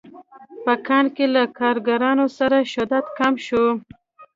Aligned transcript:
په 0.63 0.73
کان 0.87 1.05
کې 1.15 1.25
له 1.35 1.43
کارګرانو 1.59 2.25
سره 2.37 2.57
شدت 2.73 3.05
کم 3.17 3.33
شو 3.45 3.65